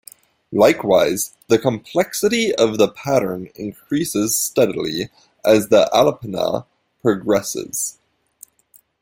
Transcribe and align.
Likewise, 0.55 1.37
the 1.47 1.59
complexity 1.59 2.55
of 2.55 2.79
the 2.79 2.87
patterns 2.87 3.49
increases 3.53 4.35
steadily 4.35 5.11
as 5.45 5.67
the 5.67 5.87
alapana 5.93 6.65
progresses. 7.03 7.99